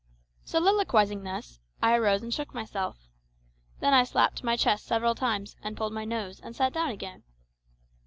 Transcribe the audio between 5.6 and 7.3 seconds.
and pulled my nose and sat down again.